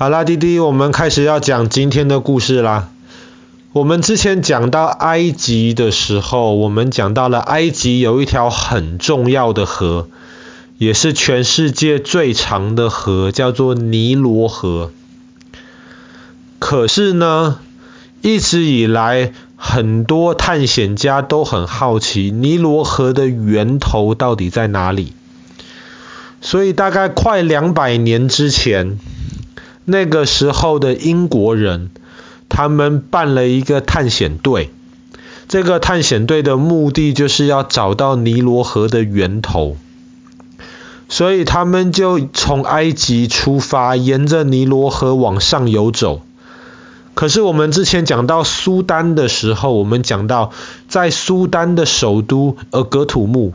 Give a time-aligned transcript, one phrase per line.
[0.00, 2.88] 好啦，弟弟，我们开始要讲今天的故事啦。
[3.72, 10.06] 我们之前讲到埃及的时候，我们讲到了埃及有一条很重要的河，
[10.78, 14.92] 也是全世界最长的河，叫做尼罗河。
[16.60, 17.58] 可是呢，
[18.22, 25.12] 一直以来，很多探险家都很好奇，尼罗河的源头到底在哪里？
[26.40, 29.00] 所以大概快两百年之前。
[29.90, 31.88] 那个时候的英国人，
[32.50, 34.68] 他们办了一个探险队。
[35.48, 39.78] 这个探险队的目的就是要找到尼罗河的源头，
[41.08, 46.20] 所以他们就从埃及出发，沿着尼罗河往上游走。
[47.14, 50.52] 可是我们之前讲到苏丹的时候，我们讲到
[50.86, 53.54] 在苏丹的首都呃格土木，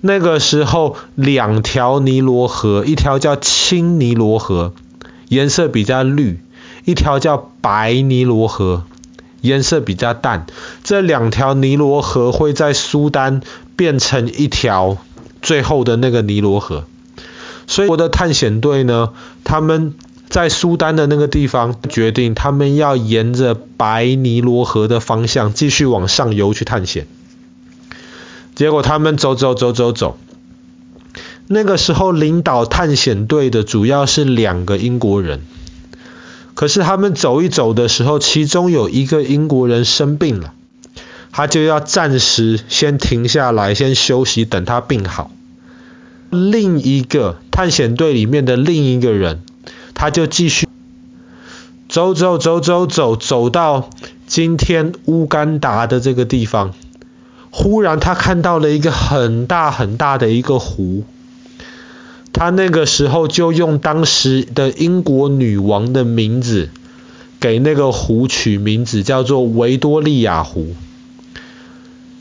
[0.00, 4.72] 那个时候两条尼罗河，一条叫青尼罗河。
[5.28, 6.40] 颜色比较绿，
[6.84, 8.84] 一条叫白尼罗河，
[9.40, 10.46] 颜色比较淡。
[10.82, 13.40] 这两条尼罗河会在苏丹
[13.76, 14.98] 变成一条
[15.42, 16.84] 最后的那个尼罗河。
[17.66, 19.10] 所以我的探险队呢，
[19.42, 19.94] 他们
[20.28, 27.06] 在苏丹的那个地方决定，他们要沿着白尼罗河的方向继续往上游去探险。
[28.54, 30.18] 结果他们走走走走走。
[31.46, 35.42] 那个时候领导探险队的主要是两个英国人，
[36.54, 40.54] 可是他们走一走的时候，其中有一个英国人生病了，
[41.32, 45.30] 他就要暂时先停下来，先休息，等他病好。
[46.30, 49.42] 另一个探险队里面的另一个人，
[49.92, 50.66] 他就继续
[51.90, 53.90] 走走走走走，走到
[54.26, 56.72] 今天乌干达的这个地方，
[57.50, 61.04] 忽然他看到了一个很大很大的一个湖。
[62.34, 66.68] 他那个时候就用当时的英国女王的名字
[67.38, 70.74] 给那个湖取名字，叫做维多利亚湖。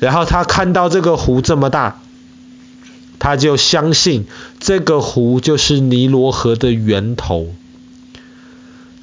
[0.00, 2.00] 然后他看到这个湖这么大，
[3.18, 4.26] 他就相信
[4.58, 7.48] 这个湖就是尼罗河的源头。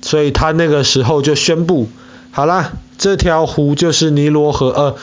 [0.02, 1.88] 所以他那个时候就宣布：
[2.32, 4.70] 好啦，这条湖就是尼罗河。
[4.70, 4.96] 呃。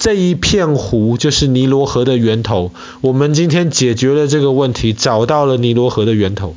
[0.00, 2.72] 这一片湖就是尼罗河的源头。
[3.02, 6.56] 我们今天解决了这个问题，找到了尼罗河的源头。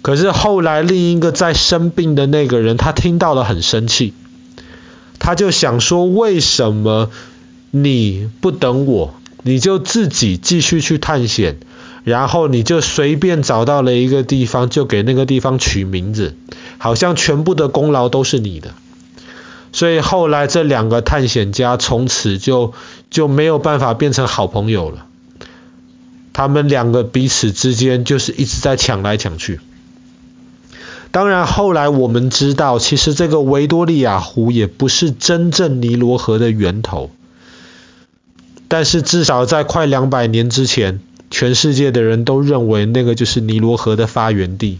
[0.00, 4.14] 可是后来另一个在生病的那个人，他听到了很生气，
[5.18, 7.10] 他就想说：为什么
[7.70, 11.58] 你不等我，你就自己继续去探险，
[12.04, 16.34] 然后你就随便找到了一个地方，就给那个地方取名字，
[16.78, 18.72] 好像全部的功劳都是你的。
[19.72, 22.74] 所以后来这两个探险家从此就
[23.10, 25.06] 就没有办法变成好朋友了。
[26.32, 29.60] 他们两个彼此之间就是一直在抢来抢去。
[31.10, 37.10] 当然后来我们知道，其实这个维多利亚湖也不是真正尼罗河的源头。
[38.68, 44.78] 但是至少在快两百年之前，全世界的人都认为那个就是尼罗河的发源地。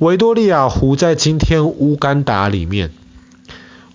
[0.00, 2.90] 维多利亚湖在今天乌干达里面。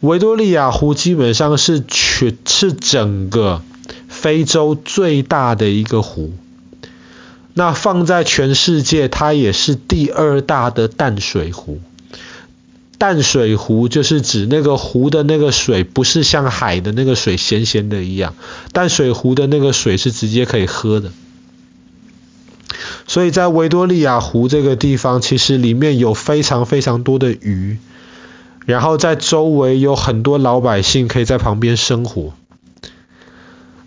[0.02, 3.64] 维多利亚湖基本上是全是整个
[4.08, 6.32] 非洲最大的一个湖。
[7.56, 11.80] 那放在全世界，它也是第二大的淡水湖。
[13.00, 18.36] 淡水湖就是指那个湖的那个水不是像海的那个水咸咸的一样，
[18.74, 21.12] 淡水湖的那个水是直接可以喝的。
[23.08, 27.78] 所以在维多利亚湖这个地方，其实里面有非常非常多的鱼，
[28.66, 32.34] 然后在周围有很多老百姓可以在旁边生活。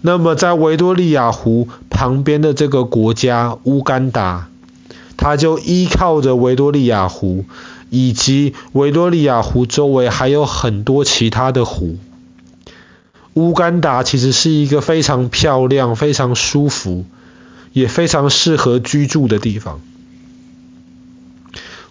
[0.01, 4.49] 那么在维多利亚湖旁边的这个国家乌干达，
[5.17, 7.45] 它就依靠着维多利亚湖，
[7.91, 11.97] 以及维多利亚湖周围还有很多其他的湖。
[13.35, 17.05] 乌干达其实是一个非常漂亮、非常舒服。
[17.73, 19.81] 也非常适合居住的地方。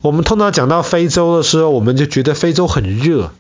[0.02, 3.32] 我们通常讲到非洲的时候，我们就觉得非洲很热。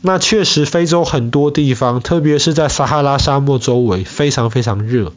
[0.00, 5.12] 那确实，非洲很多地方，特别是在撒哈拉沙漠周围，非常非常热。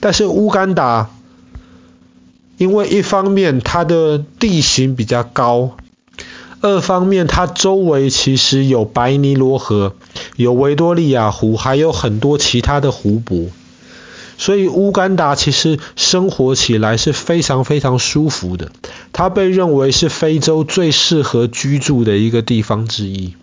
[0.00, 1.08] 但是乌干达，
[2.58, 5.78] 因为一方面它的地形比较高，
[6.60, 9.94] 二方面它周围其实有白尼罗河、
[10.36, 13.46] 有维多利亚湖，还有很多其他的湖泊。
[14.38, 18.70] 所以乌干达其实生活起来是非常非常舒服的，
[19.12, 23.34] 它被认为是非洲最适合居住的一个地方之一。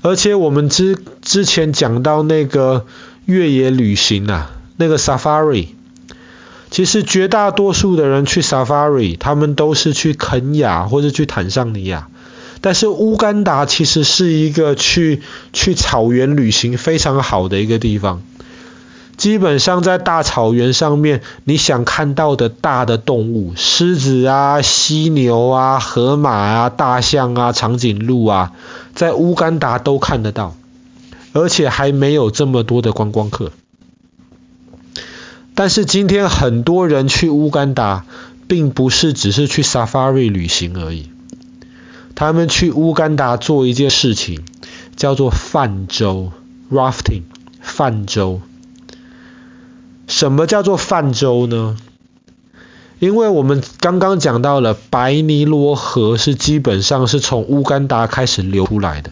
[0.00, 2.86] 而且我们之之前讲到那个
[3.24, 5.68] 越野旅行啊，那个 Safari，
[6.70, 12.08] 其实绝大多数的人去 Safari，他们都是去肯亚或者去坦桑尼亚。
[12.60, 15.20] 但是乌干达其实是一个去
[15.52, 18.22] 去草原旅行非常好的一个地方。
[19.22, 28.50] 基本上在大草原上面，你想看到的大的动物，狮子啊、犀牛啊、河马啊、大象啊、长颈鹿啊，
[28.96, 30.56] 在乌干达都看得到，
[31.34, 33.52] 而且还没有这么多的观光客。
[35.54, 38.04] 但是今天很多人去乌干达，
[38.48, 41.10] 并不是只是去 Safari 旅行而已。
[42.16, 44.44] 他们去乌干达做一件事情，
[44.96, 46.32] 叫做泛舟
[46.72, 47.22] （rafting）。
[47.60, 48.40] 泛舟。
[50.06, 51.76] 什么叫做泛舟呢？
[52.98, 59.10] 因为我们刚刚讲到了白尼罗河是基本上是从乌干达开始流出来的。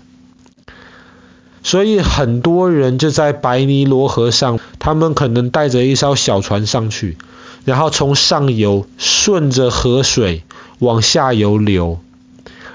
[1.63, 7.19] 所以很多人就在白尼罗河上，他们可能带着一艘小船上去，
[7.65, 10.45] 然后从上游顺着河水
[10.79, 12.01] 往下游流，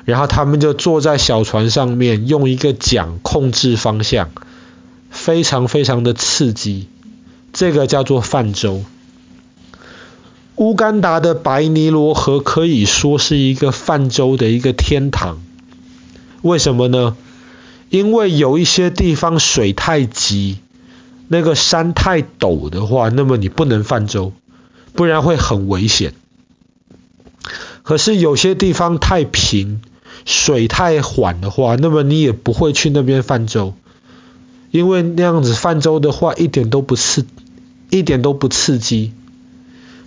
[0.03, 4.29] 然后他们就坐在小船上面，用一个桨控制方向，
[5.09, 6.87] 非常非常的刺激。
[7.55, 8.83] 这个叫做泛舟。
[10.57, 15.41] 乌干达的白尼罗河可以说是一个泛舟的一个天堂。
[16.41, 17.15] 为什么呢？
[17.89, 20.57] 因为有一些地方水太急，
[21.29, 24.33] 那个山太陡的话，那么你不能泛舟，
[24.93, 26.13] 不然会很危险。
[27.83, 29.81] 可是有些地方太平，
[30.25, 33.75] 水太缓的话，那么你也不会去那边泛舟，
[34.71, 37.25] 因为那样子泛舟的话一点都不刺，
[37.97, 39.13] 一点都不刺激，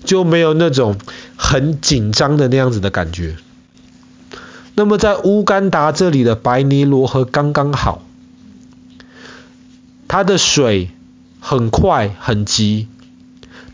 [0.05, 0.97] 就没有那种
[1.37, 3.37] 很紧张的那样子的感觉。
[4.75, 8.03] 那么在乌干达这里的白尼罗河刚刚好，
[10.07, 10.91] 它的水
[11.41, 12.87] 很快很急，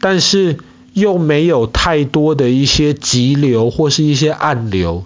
[0.00, 0.58] 但是
[0.94, 5.04] 又没有太多的一些急流或是一些暗流，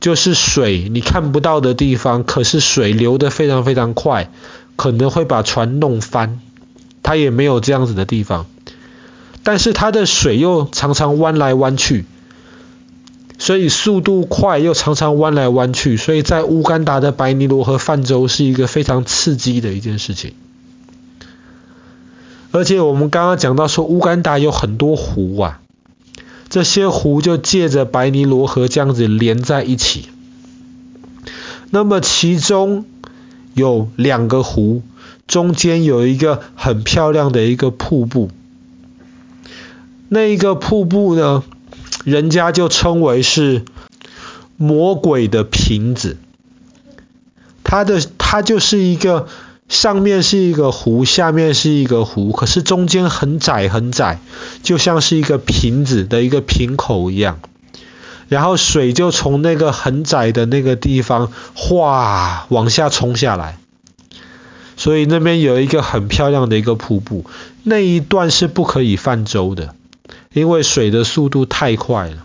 [0.00, 4.30] 就是水你看不到的地方，可是水流得非常非常快，
[4.74, 6.40] 可能会把船弄翻，
[7.08, 8.44] 它也没有这样子的地方，
[9.42, 12.04] 但是它的水又常常弯来弯去。
[13.38, 20.34] 所以速度快又常常弯来弯去，所以在乌干达的白尼罗河泛舟是一个非常刺激的一件事情。
[22.50, 25.60] 而且我们刚刚讲到说乌干达有很多湖啊，
[26.50, 30.10] 这些湖就借着白尼罗河这样子连在一起。
[31.70, 32.84] 那么其中
[33.54, 34.82] 有两个湖，
[35.28, 38.30] 中间有一个很漂亮的一个瀑布，
[40.08, 41.44] 那一个瀑布呢，
[42.04, 43.62] 人家就称为是
[44.56, 46.16] 魔鬼的瓶子，
[47.62, 49.28] 它的它就是一个
[49.68, 54.18] 上面是一个湖，下面是一个湖，可是中间很窄很窄，
[54.62, 57.38] 就像是一个瓶子的一个瓶口一样，
[58.28, 63.58] 然后水就从那个很窄的那个地方哗往下冲下来，
[64.78, 67.26] 所以那边有一个很漂亮的一个瀑布，
[67.64, 69.74] 那一段是不可以泛舟的。
[70.32, 72.24] 因为水的速度太快了，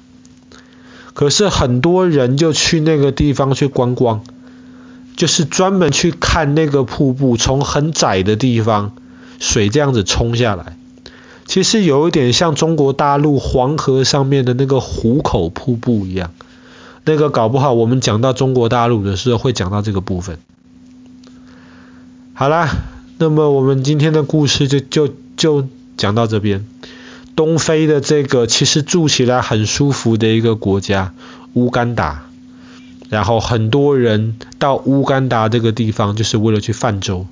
[1.13, 4.23] 可是很多人就去那个地方去观光，
[5.15, 8.93] 就是专门去看那个瀑布，从很窄的地方
[9.39, 10.77] 水这样子冲下来，
[11.45, 16.31] 其实有一点像中国大陆黄河上面的那个壶口瀑布一样，
[17.05, 20.37] 那个搞不好我们讲到中国大陆的时候会讲到这个部分。
[22.35, 22.67] 好啦，
[23.19, 26.65] 那么我们今天的故事就就就讲到这边。
[27.35, 31.13] 东非的这个其实住起来很舒服的一个国家，
[31.53, 32.23] 乌干达，
[33.09, 37.27] 然后很多人到乌干达这个地方就是为了去泛舟。